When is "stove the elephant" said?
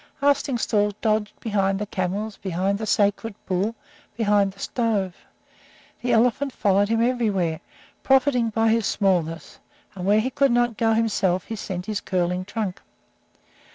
4.59-6.53